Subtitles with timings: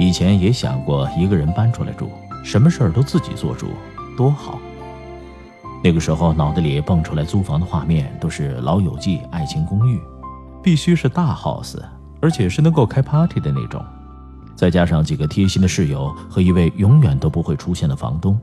[0.00, 2.08] 以前也想过一个人搬出来住，
[2.42, 3.66] 什么事儿都自己做主，
[4.16, 4.58] 多好。
[5.84, 9.98] 那个时候脑袋里蹦出来租房的画面都是《老友记》《爱情公寓》，
[10.62, 11.78] 必须是大 house，
[12.18, 13.84] 而且是能够开 party 的那种，
[14.56, 18.40] 再加上几个贴心的室友和一位永远都不会出现的房东。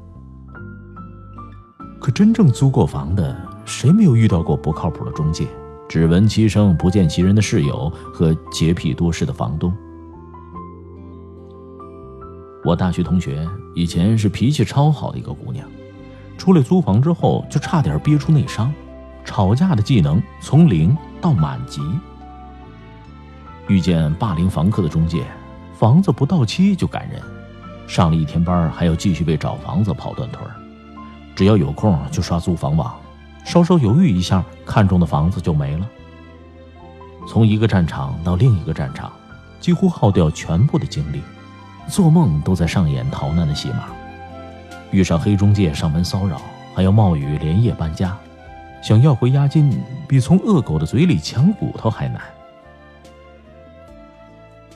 [2.00, 5.48] 可真正租过房的，谁没有遇到过不靠谱的中介、
[5.90, 9.76] 只闻其声不见其人的室友和洁癖多事的房东？
[12.68, 15.66] 我大学同学以前是脾气超好的一个姑娘，
[16.38, 18.74] 出来租房之后就差点憋出内伤，
[19.24, 21.80] 吵架的技能从零到满级。
[23.70, 25.24] 遇见霸凌房客的中介，
[25.80, 27.22] 房子不到期就赶人，
[27.88, 30.52] 上了一天班还要继续为找房子跑断腿儿。
[31.38, 32.94] 只要有空就刷租房网，
[33.46, 35.88] 稍稍犹豫一下，看中的房子就没了。
[37.26, 39.10] 从一个战场到另一个战场，
[39.62, 41.22] 几乎耗掉全部的精力。
[41.88, 43.88] 做梦都在上演逃难的戏码，
[44.92, 46.42] 遇上黑中介上门骚扰，
[46.76, 48.18] 还要冒雨连夜搬家，
[48.82, 52.22] 想要回押金，比从恶狗的嘴里抢骨头还难。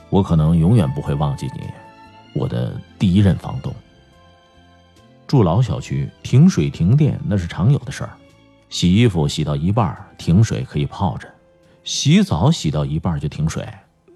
[0.08, 1.62] 我可能永远不会忘记你，
[2.34, 3.72] 我的第一任房东。
[5.26, 8.10] 住老小区，停水停电那是常有的事儿，
[8.68, 11.28] 洗衣服洗到一半停水可以泡着，
[11.84, 13.66] 洗澡洗到一半就停水，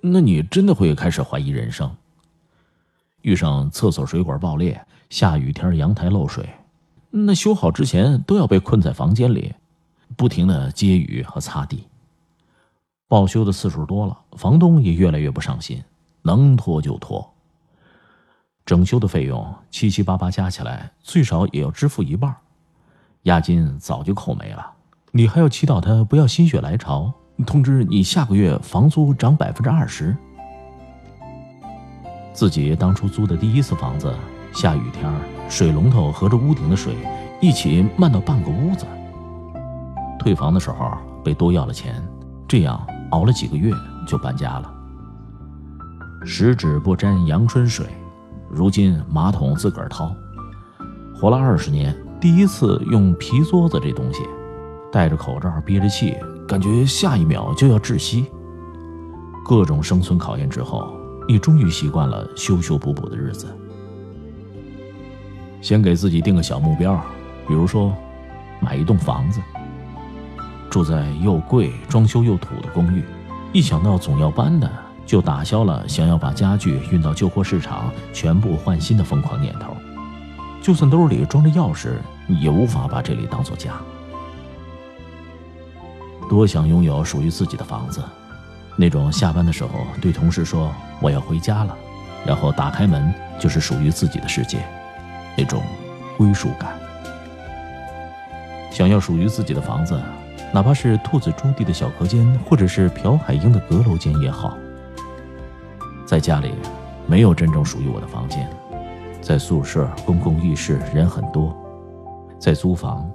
[0.01, 1.91] 那你真的会开始怀疑人生。
[3.27, 6.49] 遇上厕所水管爆裂，下雨天阳台漏水，
[7.11, 9.53] 那修好之前都要被困在房间里，
[10.17, 11.89] 不停的接雨和擦地。
[13.09, 15.83] 报修的次数多了，房东也越来越不上心，
[16.23, 17.29] 能拖就拖。
[18.65, 22.33] 整修的费用七七八八加起来，最少也要支付一半，
[23.23, 24.65] 押金早就扣没了，
[25.11, 27.13] 你还要祈祷他不要心血来潮，
[27.45, 30.17] 通知你下个月房租涨百分之二十。
[32.37, 34.13] 自己当初租的第一次房子，
[34.53, 35.11] 下雨天
[35.49, 36.95] 水龙头和着屋顶的水
[37.41, 38.85] 一起漫到半个屋子。
[40.19, 40.93] 退房的时候
[41.25, 42.07] 被多要了钱，
[42.47, 43.73] 这样熬了几个月
[44.07, 44.71] 就搬家了。
[46.27, 47.87] 十指不沾阳春水，
[48.51, 50.15] 如今马桶自个儿掏。
[51.15, 54.21] 活了二十年，第一次用皮桌子这东西，
[54.93, 56.15] 戴着口罩憋着气，
[56.47, 58.27] 感觉下一秒就要窒息。
[59.43, 60.87] 各种生存考验之后。
[61.29, 63.47] 你终于习惯了修修补补的日子。
[65.61, 66.95] 先给自己定个小目标，
[67.49, 67.93] 比如说，
[68.61, 69.41] 买一栋房子，
[70.71, 73.03] 住在又贵、装修又土的公寓。
[73.53, 74.71] 一想到总要搬的，
[75.05, 79.75] 就打消了想要把家具运到旧货市场全部换新的疯狂念头。
[80.63, 81.95] 就算兜里装着钥匙，
[82.29, 83.73] 也无法把这里当做家。
[86.29, 88.03] 多想拥有属于自己的房子。
[88.77, 89.71] 那种下班的时候
[90.01, 90.71] 对同事说
[91.01, 91.77] 我要回家了，
[92.27, 94.59] 然后打开门就是属于自己的世界，
[95.37, 95.63] 那种
[96.19, 96.71] 归属感。
[98.71, 99.99] 想要属于自己的房子，
[100.53, 104.55] 哪怕是兔子朱棣的小隔间，或者是朴海英的阁楼间也好。
[106.05, 106.53] 在家里，
[107.07, 108.45] 没有真正属于我的房间；
[109.23, 111.51] 在宿舍、公共浴室人很多；
[112.39, 113.11] 在租房，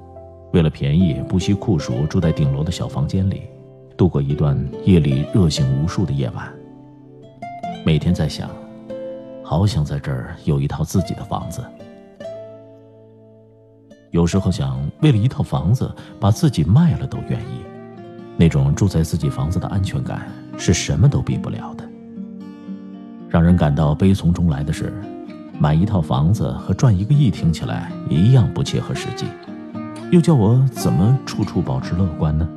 [0.53, 3.43] 为了便宜不惜酷暑住在顶楼的小房间里。
[3.97, 6.51] 度过一段夜里热醒无数的夜晚，
[7.85, 8.49] 每天在想，
[9.43, 11.63] 好想在这儿有一套自己的房子。
[14.09, 17.61] 有时候想，为了一套房子把自己卖了都愿意。
[18.37, 20.27] 那种住在自己房子的安全感
[20.57, 21.87] 是什么都比不了的。
[23.29, 24.91] 让人感到悲从中来的是，
[25.59, 29.27] 买一套房子和赚一个亿听起来一样不切合实际，
[30.11, 32.49] 又叫我怎么处处保持乐观呢？